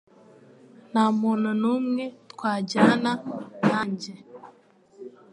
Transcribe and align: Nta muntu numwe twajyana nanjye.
Nta 0.91 1.05
muntu 1.19 1.49
numwe 1.61 2.03
twajyana 2.31 3.11
nanjye. 3.67 4.13